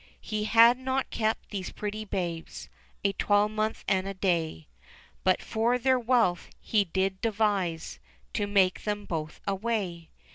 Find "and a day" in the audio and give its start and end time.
3.87-4.67